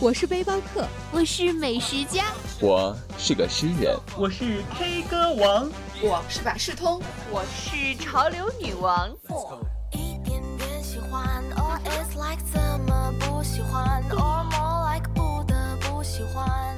[0.00, 2.26] 我是背包客，我是美食家，
[2.60, 5.68] 我是个诗人，我是 K 歌王，
[6.00, 9.10] 我是百事通，我是潮流女王。
[9.90, 16.77] 一点点喜欢，or it's like 怎么不喜欢，or more like 不得不喜欢。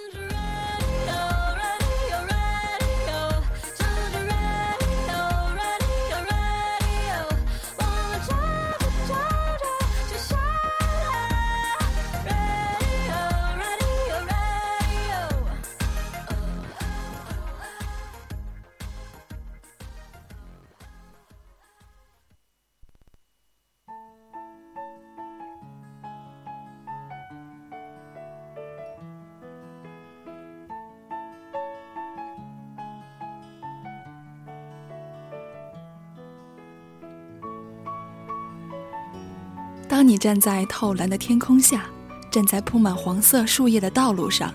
[39.91, 41.83] 当你站在透蓝的天空下，
[42.31, 44.53] 站在铺满黄色树叶的道路上，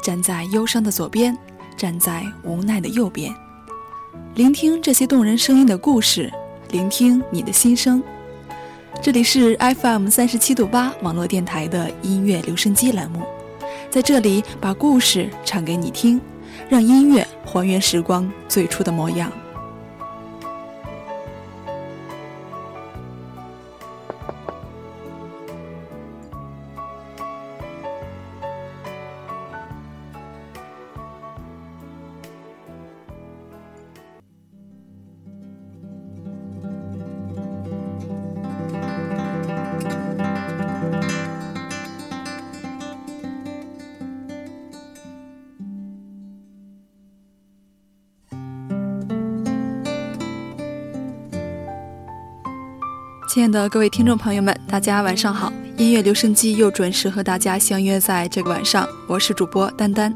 [0.00, 1.36] 站在忧伤的左边，
[1.76, 3.34] 站在无奈的右边，
[4.36, 6.32] 聆听这些动人声音的故事，
[6.70, 8.00] 聆听你的心声。
[9.02, 13.24] 这里是 FM 三十七度八网络电台的音乐留声机栏目，
[13.90, 16.20] 在这里把故事唱给你听，
[16.68, 19.32] 让音乐还原时光最初的模样。
[53.32, 55.52] 亲爱的各位听众朋友们，大家晚上好！
[55.76, 60.12] 音乐留声机又准时和大家相约在这个晚上，我是主播丹丹。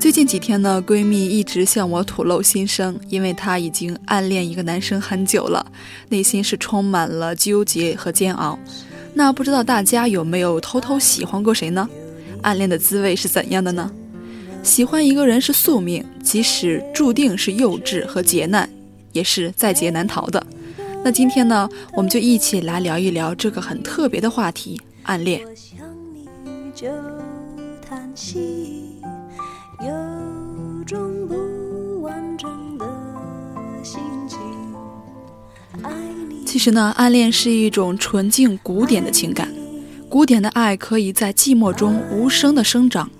[0.00, 5.70] 最近几天呢，闺蜜一直向我吐露心声，因为她已经暗恋一个男生很久了，
[6.08, 8.58] 内心是充满了纠结和煎熬。
[9.12, 11.86] 那不知道大家有没有偷偷喜欢过谁呢？
[12.40, 13.90] 暗恋的滋味是怎样的呢？
[14.62, 18.66] 喜欢一个人是宿命，即使注定是幼稚和劫难，
[19.12, 20.46] 也是在劫难逃的。
[21.04, 25.40] 那今天呢，我们就一起来聊一聊这个很特别的话题——暗恋。
[36.44, 39.48] 其实呢，暗恋是一种纯净古典的情感。
[40.08, 43.10] 古典的爱可以在寂寞中无声的生长，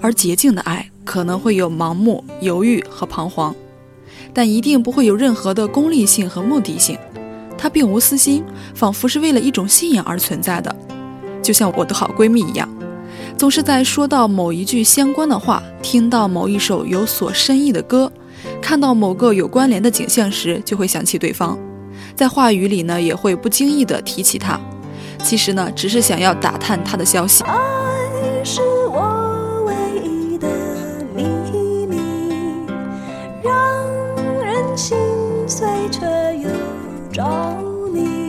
[0.00, 3.54] 而洁净的爱可能会有盲目、犹豫和彷徨，
[4.32, 6.96] 但一定不会有任何的功利性和目的性。
[7.64, 8.44] 它并无私心，
[8.74, 10.76] 仿佛是为了一种信仰而存在的，
[11.42, 12.68] 就像我的好闺蜜一样，
[13.38, 18.12] 总是在说到某一句相关的话，听到某一首有所深意的歌，
[18.60, 21.58] 看到某个有关联的景象时，就会想起对方，
[22.14, 24.60] 在话语里呢，也会不经意的提起他，
[25.22, 27.42] 其实呢，只是想要打探他的消息。
[37.14, 37.22] 着
[37.92, 38.23] 迷，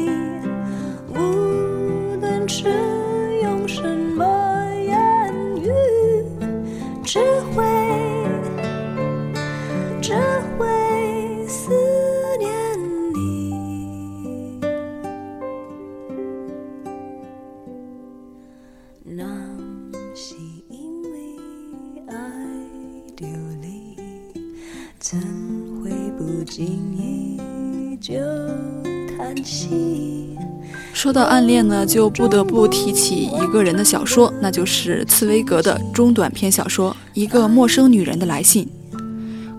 [31.16, 38.68] 到暗恋呢，就不得不提起一个人的小说，那就是茨威格的中短篇小说《一个陌生女人的来信》。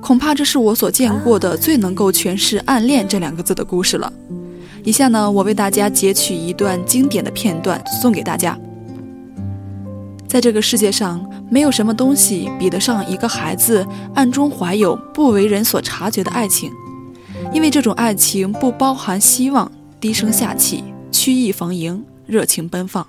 [0.02, 4.12] 恐怕这是我所见过的最能够诠释“暗恋”这两个字的故事了。
[4.84, 8.58] 以下呢，我为大家截取一段经典的片段送给大家。
[10.28, 16.70] 在这个世界上，没有什么东西比得上一个孩子暗中怀有不为人所察觉的爱情，
[17.50, 20.84] 因为这种爱情不包含希望、低声下气、
[21.16, 23.06] 曲意逢迎、热情奔放。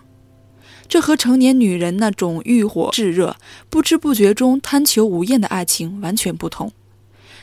[0.88, 3.36] 这和成年女人那种欲火炙热、
[3.70, 6.72] 不知不觉中贪求无厌的爱情完全不同。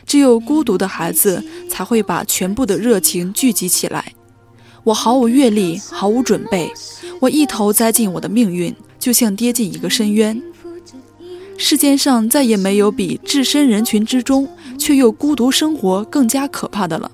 [0.06, 4.14] 只有孤独的孩子才会把全部的热情聚集起来。
[4.84, 6.72] 我毫无阅历，毫无准备，
[7.20, 10.43] 我一头栽进我的命运，就像跌进一个深渊。
[11.56, 17.11] 世间上再也没有比置身人群之中却又孤独生活更加可怕的了。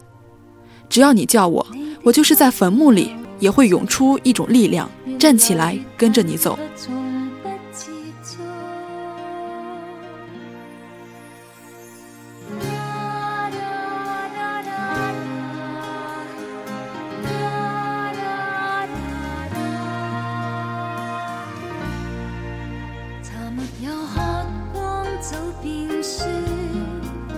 [0.89, 1.67] 只要你叫我，
[2.03, 4.89] 我就是在坟墓里也会涌出一种力量，
[5.19, 6.57] 站起来跟着你走。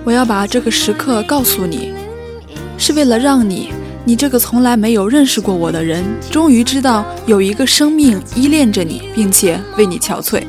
[0.05, 1.95] 我要把这个时刻告诉你，
[2.77, 3.73] 是为了让你，
[4.05, 10.43] 你这个从来没有认识过我的人，终于知道有一个生命依恋着你，并且为你憔悴。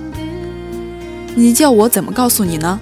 [1.35, 2.79] 你叫我怎么告诉你呢？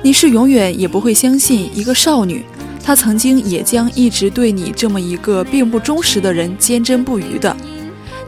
[0.00, 2.44] 你是永远也不会相信一个少女，
[2.84, 7.56] 她曾经也将一直对你这么一个并不忠实的人坚贞不渝的。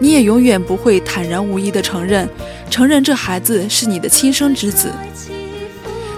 [0.00, 2.28] 你也永远不会坦然无疑地承认，
[2.68, 4.90] 承认这孩子是你的亲生之子。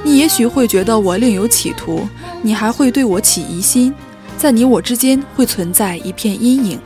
[0.02, 2.08] 你也许会觉得我另有企图，
[2.40, 3.92] 你还会对我起疑心，
[4.38, 6.78] 在你我之间会存在一片阴影，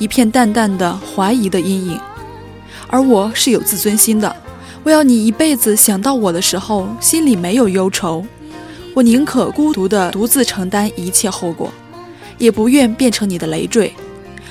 [0.00, 2.00] 一片淡淡的怀疑的阴影。
[2.88, 4.34] 而我是有自尊心的，
[4.82, 8.26] 我要你一辈子想到我的时候，心里没有忧愁。
[8.94, 11.72] 我宁可孤独的独自承担一切后果，
[12.36, 13.94] 也不愿变成你的累赘。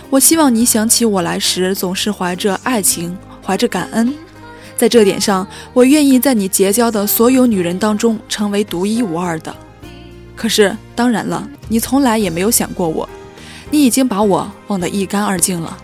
[0.10, 3.16] 我希望你想起我来时，总是怀着爱情，
[3.46, 4.14] 怀着感恩。
[4.78, 9.54] 在这点上，我愿意在你结交的所有女人当中成为独一无二的。
[10.38, 13.10] 可是，当然了，你从来也没有想过我，
[13.72, 15.76] 你已经把我忘得一干二净了。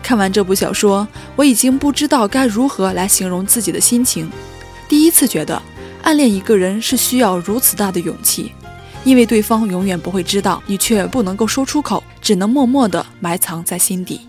[0.00, 4.30] 看完这部小说，我已经不知道该如何来形容自己的心情。
[4.88, 5.60] 第一次觉得，
[6.02, 8.52] 暗恋一个人是需要如此大的勇气，
[9.02, 14.20] 因为对方永远不会知道，你却不能够说出口，只能默默地埋藏在心底。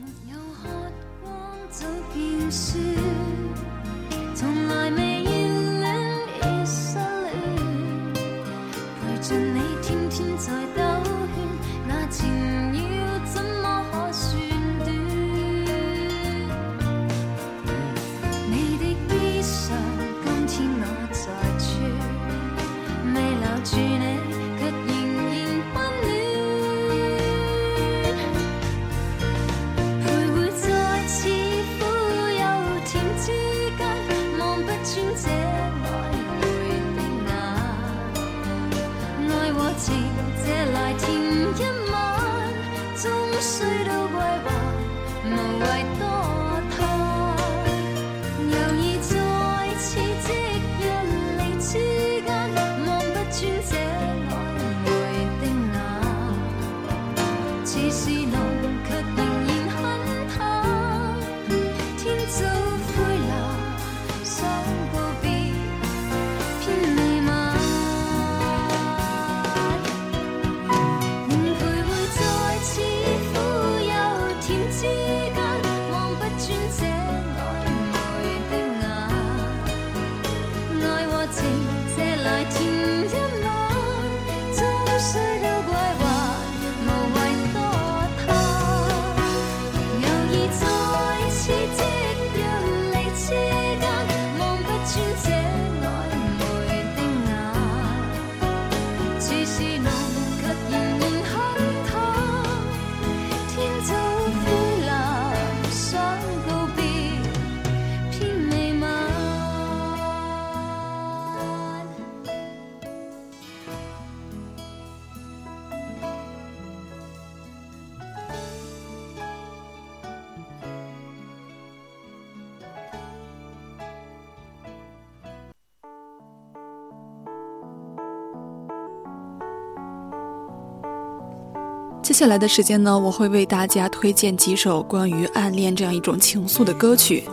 [132.17, 137.23] 下来的时间呢，我会为大家推荐几首关于暗恋这样一种情愫的歌曲。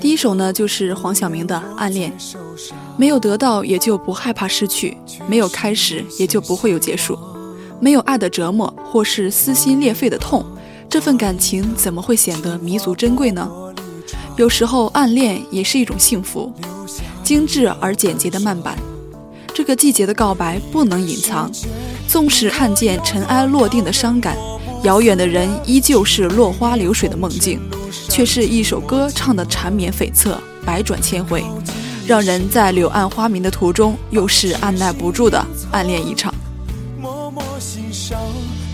[0.00, 2.10] 第一首呢，就是黄晓明的《暗恋》，
[2.96, 4.96] 没有得到也就不害怕失去，
[5.26, 7.18] 没有开始也就不会有结束，
[7.78, 10.42] 没有爱的折磨或是撕心裂肺的痛，
[10.88, 13.46] 这份感情怎么会显得弥足珍贵呢？
[14.38, 16.50] 有时候暗恋也是一种幸福，
[17.22, 18.78] 精致而简洁的慢板。
[19.68, 21.52] 这个季节的告白不能隐藏，
[22.08, 24.34] 纵使看见尘埃落定的伤感，
[24.82, 27.60] 遥远的人依旧是落花流水的梦境。
[28.08, 31.44] 却是一首歌唱的缠绵悱恻，百转千回，
[32.06, 36.34] 让人在柳暗花明的途中，又是按耐不住的暗恋一场。
[36.98, 38.18] 默默欣赏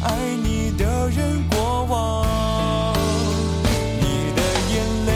[0.00, 0.12] 爱
[0.44, 2.94] 你的人过往，
[3.98, 5.12] 你的眼泪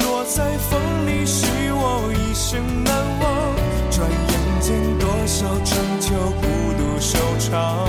[0.00, 2.93] 落在风里，使我一生难。
[5.26, 7.88] 少春秋孤独收场，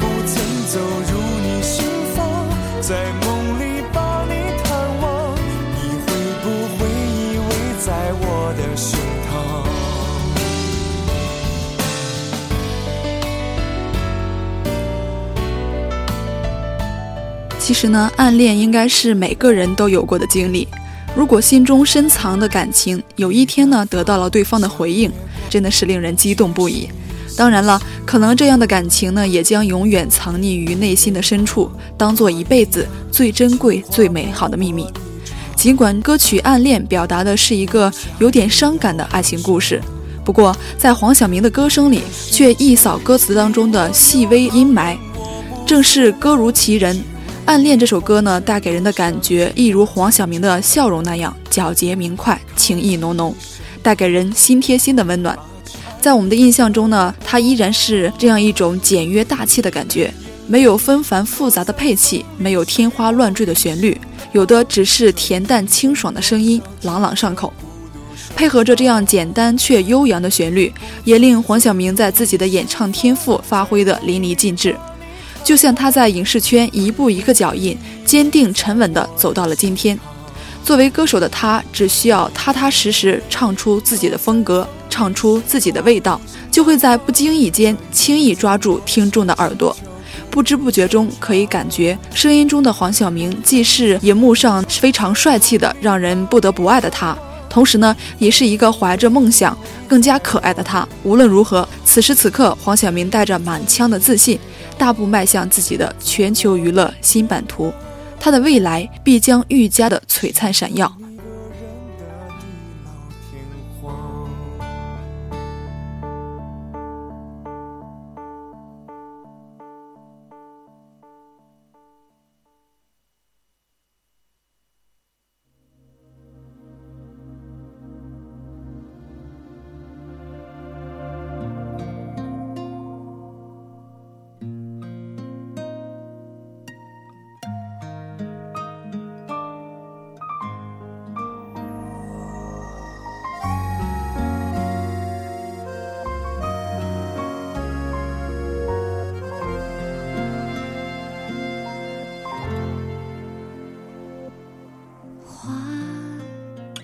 [0.00, 1.84] 不曾走入你心
[2.16, 2.48] 房，
[2.80, 4.32] 在梦里把你
[4.64, 5.34] 探望，
[5.76, 6.06] 你会
[6.42, 8.24] 不会依偎在我
[8.56, 8.98] 的胸
[9.28, 9.32] 膛。
[17.58, 20.66] 其实呢，暗恋应该是每个人都有过的经历。
[21.14, 25.12] 如果心中深藏的感情有一天呢得到了对方的回应，
[25.50, 26.88] 真的是令人激动不已。
[27.36, 34.86] 当然了，可能这样的感情呢也将永远藏匿于内心的深处，当做一辈子最珍贵、最美好的秘密。
[35.56, 39.80] 尽管歌曲《暗恋》表达的是一个有点伤感的爱情故事，
[40.24, 44.96] 不过在黄晓明的歌声里却一扫歌词当中的细微阴霾，
[45.66, 46.96] 正是歌如其人。
[47.46, 53.34] 《暗恋》这首歌呢，带给人的感觉一如黄晓明的笑容那样皎洁明快，情意浓浓，
[53.82, 55.38] 带给人心贴心的温暖。
[56.00, 60.12] 在我们的印象中呢，它依然是这样一种简约大气的感觉，
[60.46, 64.00] 没有纷繁复杂的配器，没有天花乱坠的旋律，
[64.32, 67.52] 有的只是恬淡清爽的声音，朗朗上口。
[68.34, 70.72] 配合着这样简单却悠扬的旋律，
[71.04, 74.74] 也令黄晓明在自己的演唱天赋发挥得淋漓尽致。
[75.44, 79.98] 就像他在影视圈一步一个脚印，坚定沉稳地走到了今天。
[80.64, 89.76] 作为歌手的他，只需要踏踏实实唱出自己的风格，唱出自己的味道，就会在不经意间轻易抓住听众的耳朵。
[90.30, 99.56] 不知不觉中，可以感觉声音中的黄晓明既是荧幕上非常帅气的、让人不得不爱的他，同时呢，也是一个怀着梦想、
[99.88, 100.86] 更加可爱的他。
[101.02, 104.38] 无论如何，此时此刻，黄晓明带着满腔的自信。
[104.78, 107.70] 大步迈向自己的全球娱乐新版图，
[108.20, 110.99] 他的未来必将愈加的璀璨闪耀。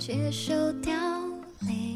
[0.07, 0.93] 接受凋
[1.63, 1.96] 零，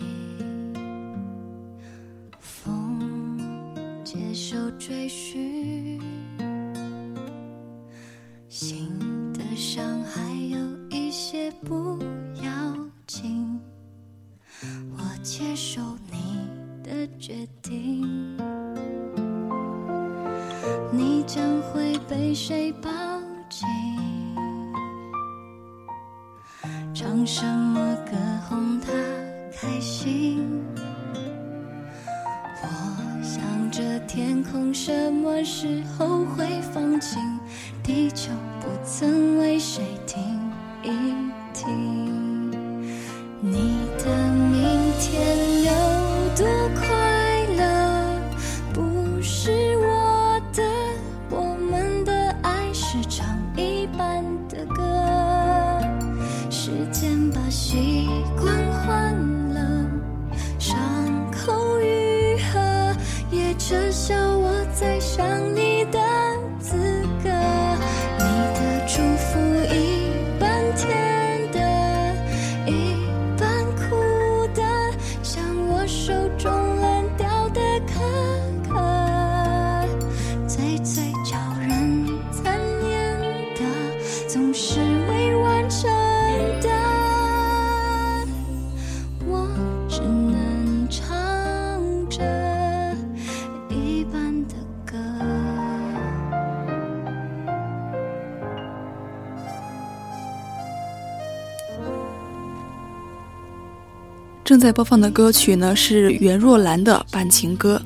[104.51, 107.81] 正在播放的歌曲呢是袁若兰的《半情歌》，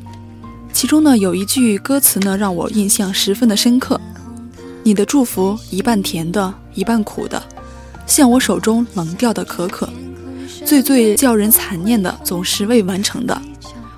[0.73, 4.01] 其中呢有一句歌词呢让我印象十分的深刻
[4.83, 7.43] ：“你的祝福一半甜的，一半苦的，
[8.07, 9.87] 像我手中冷掉的可可，
[10.65, 13.43] 最最叫人残念的总是未完成的，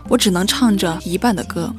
[0.09, 1.73] 我只能唱着一半的歌。”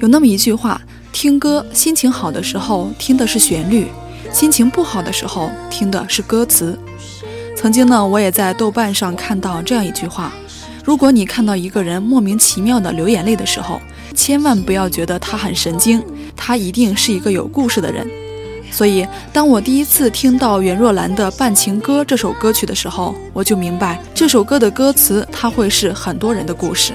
[0.00, 0.80] 有那么一句话：
[1.12, 3.88] 听歌心情好的时候听的是旋律，
[4.32, 6.78] 心情不好的时候听的是歌词。
[7.60, 10.32] 曾经呢，我也在豆瓣上看到这样一句话：
[10.82, 13.78] 如果你看到一个人莫名其妙的流眼泪的时候，
[14.14, 16.02] 千万不要觉得他很神经，
[16.34, 18.08] 他一定是一个有故事的人。
[18.70, 26.94] 所以，当我第一次听到袁若兰的《半情歌》这首歌曲的时候，我就明白这首歌的歌词，它会是很多人的故事。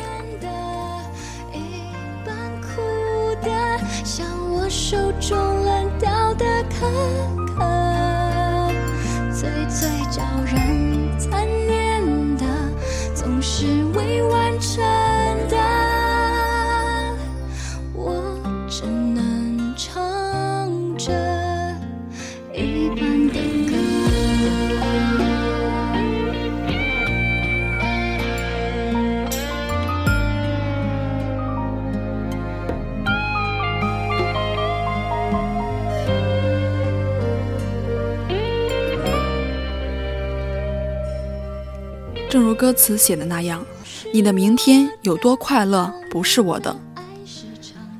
[42.36, 43.65] 正如歌词写的那样，
[44.13, 46.76] 你的明天有多快乐不是我的。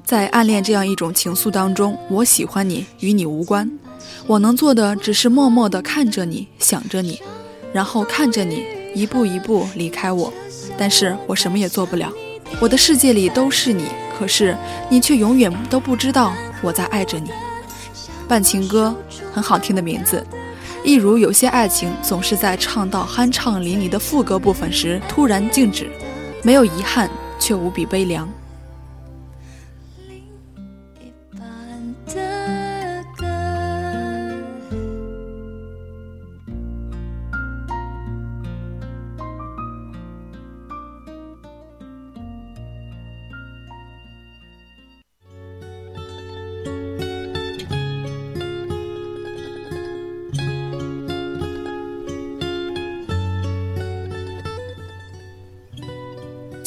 [0.04, 3.71] 在暗恋这样一种情愫当中，我喜欢你与你无关，
[4.28, 7.21] 我能做的只是默默地看着你，想着你，
[7.71, 10.34] 然后看着你一步一步离开我。
[10.78, 12.12] 但是我什么也做不了，
[12.60, 13.86] 我的世界里都是你，
[14.19, 14.58] 可是
[14.89, 17.30] 你却永远都不知道我在爱着你。
[18.28, 18.93] 半情歌，
[19.34, 20.28] 很好听的名字。
[20.86, 25.89] 一如有些爱情总是在唱到酣畅淋漓的副歌部分时突然静止，
[26.43, 28.30] 没有遗憾，却无比悲凉。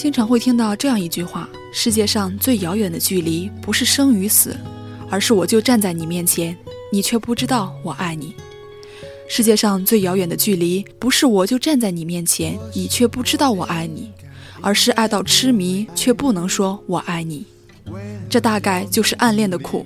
[0.09, 4.57] 经常会听到这样一句话：世界上最遥远的距离，不是生与死，
[5.11, 6.57] 而是我就站在你面前，
[6.91, 8.35] 你却不知道我爱你。
[9.29, 14.11] 世界上最遥远的距离，不是我就站在你面前，你却不知道我爱你，
[14.63, 17.45] 而是爱到痴迷，却不能说我爱你。
[18.31, 19.85] 这大概就是暗恋的苦，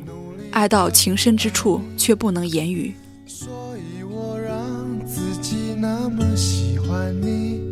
[0.52, 2.94] 爱到情深之处，却不能言语。
[3.26, 7.71] 所以我让自己那么喜欢你，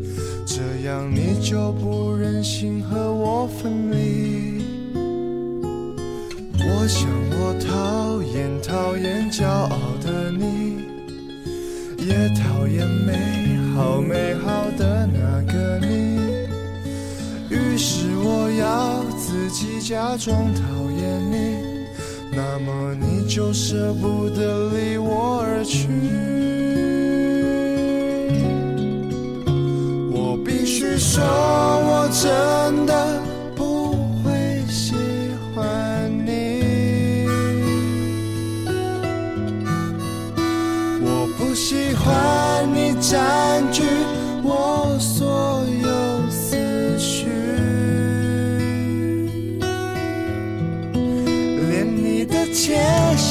[0.60, 4.62] 这样你就不忍心和我分离。
[6.58, 10.82] 我想我讨厌讨厌骄傲的你，
[11.96, 16.20] 也讨厌美好美好的那个你。
[17.48, 21.56] 于是我要自己假装讨厌你。
[22.32, 25.88] 那么你就舍不得离我而去。
[31.00, 32.92] 说，我真的
[33.56, 34.92] 不会喜
[35.54, 35.64] 欢
[36.26, 36.60] 你。
[41.02, 43.82] 我不喜欢你占据
[44.44, 45.88] 我所有
[46.28, 46.54] 思
[46.98, 47.30] 绪。
[51.70, 52.76] 连你的窃
[53.16, 53.29] 笑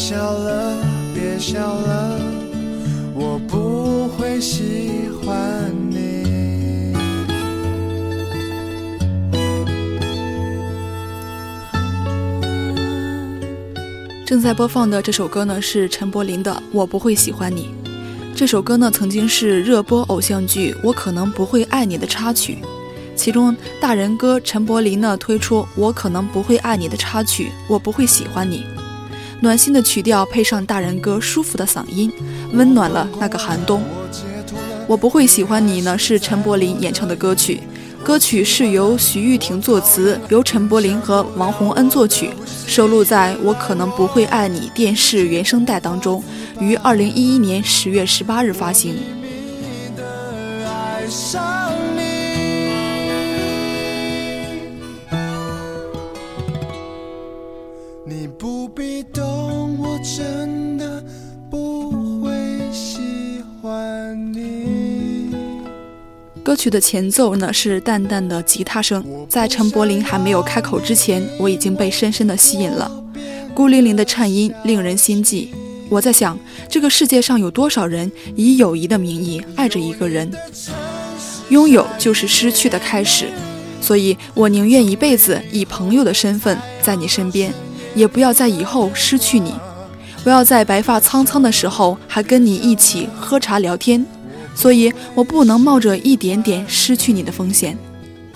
[0.00, 0.78] 笑了，
[1.14, 2.18] 别笑了，
[3.14, 6.24] 我不会喜欢你。
[14.24, 17.68] 正在播放的这首歌呢，是陈柏霖的《我不会喜欢你》。
[18.34, 22.56] 这首歌呢，曾经是热播偶像剧《我可能不会爱你》的插曲。
[23.14, 28.64] 其中，大人哥陈柏霖呢推出《我可能不会爱你》的插曲《我不会喜欢你》，
[29.42, 32.12] 暖心的曲调配上大人哥舒服的嗓音，
[32.52, 33.82] 温暖了那个寒冬。
[34.86, 37.60] 我不会喜欢你呢，是陈柏霖演唱的歌曲。
[38.02, 42.30] 歌曲是由徐玉婷作词，由陈柏霖和王洪恩作曲，
[42.66, 46.22] 收录在《我可能不会爱你》电视原声带当中，
[46.58, 48.94] 于二零一一年十月十八日发行。
[58.40, 61.04] 不必懂，我真的
[61.50, 62.32] 不会
[62.72, 65.30] 喜欢你。
[66.42, 72.90] 歌曲的前奏呢是淡淡的吉他声，在陈柏霖还没有开口之前，我已经被深深的吸引了。
[73.52, 75.50] 孤零零的颤音令人心悸。
[75.90, 80.32] 我在想，这个世界上有多少人以友谊的名义爱着一个人？
[81.50, 83.28] 拥有就是失去的开始，
[83.82, 87.52] 所以我宁愿一辈子以朋友的身份在你身边，
[87.94, 89.54] 也不要在以后失去你。
[90.22, 94.04] 不要在白发苍苍的时候还跟你一起喝茶聊天。
[94.54, 97.78] 所以我不能冒着一点点失去你的风险，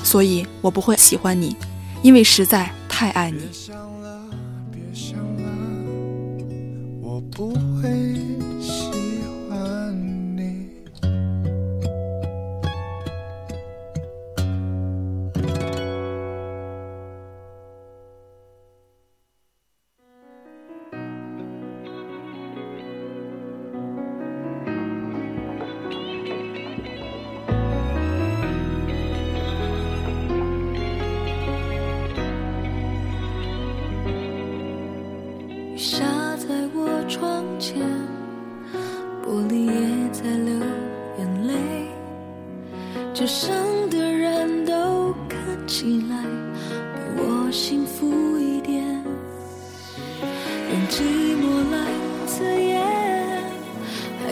[0.03, 1.55] 所以我不会喜欢你，
[2.03, 3.41] 因为实在太爱你。
[3.53, 4.23] 想了，
[4.73, 5.51] 别想了
[7.03, 8.15] 我不会。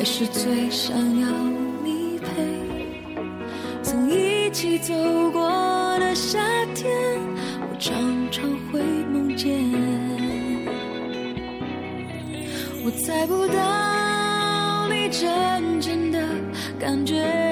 [0.03, 1.29] 还是最想要
[1.85, 2.29] 你陪。
[3.85, 4.93] 曾一起走
[5.31, 5.49] 过
[6.01, 6.41] 的夏
[6.75, 6.91] 天，
[7.61, 7.95] 我常
[8.29, 9.53] 常会梦见。
[12.85, 16.19] 我猜不到你真正的
[16.81, 17.52] 感觉。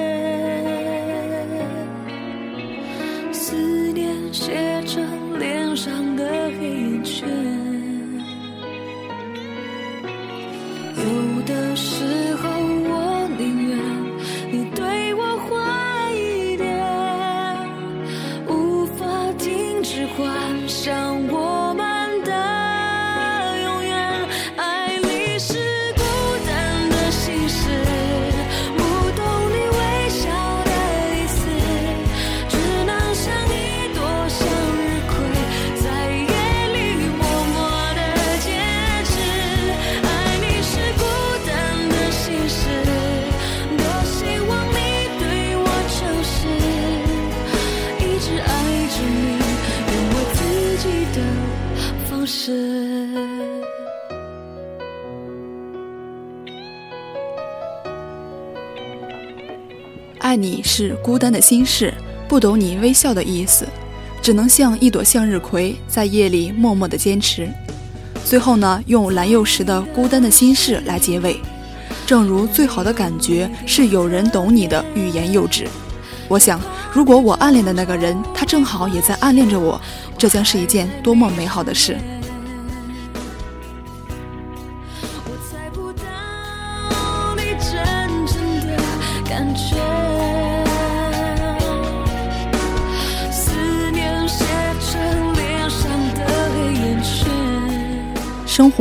[60.73, 61.93] 是孤单的心事，
[62.29, 63.67] 不懂你微笑的意思，
[64.21, 67.49] 只能像一朵向日葵，在夜里默默的坚持。
[68.23, 71.41] 最后呢，用蓝又时的《孤单的心事》来结尾。
[72.05, 75.67] 正如最好的感觉是有人懂你的欲言又止。
[76.29, 76.57] 我想，
[76.93, 79.79] 如果我暗恋的那个人，他正好也在暗恋着我，
[80.17, 81.97] 这将是一件多么美好的事。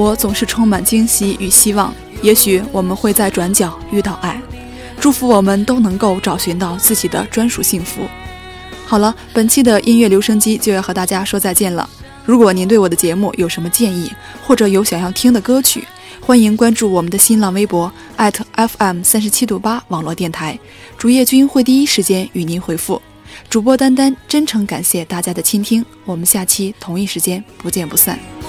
[0.00, 4.40] 活总是充满惊喜与希望，也许我们会在转角遇到爱。
[4.98, 8.08] 祝福我们都能够找寻到自己的专属幸福。
[8.86, 11.86] 好了，本期的音乐留声机就要和大家说再见了。
[12.24, 14.10] 如果您对我的节目有什么建议，
[14.42, 15.86] 或者有想要听的歌曲，
[16.20, 20.58] 欢迎关注我们的新浪微博 @FM 三十七度八网络电台，
[20.96, 23.02] 主页君会第一时间与您回复。
[23.48, 28.39] 主播丹丹真诚感谢大家的倾听，我们下期同一时间不见不散。